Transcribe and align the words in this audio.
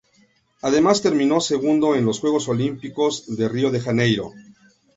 Además 0.63 1.03
terminó 1.03 1.39
segundo 1.41 1.93
en 1.95 2.05
los 2.05 2.19
Juegos 2.21 2.47
Olímpicos 2.49 3.37
de 3.37 3.47
Río 3.47 3.69
de 3.69 3.81
Janeiro. 3.81 4.31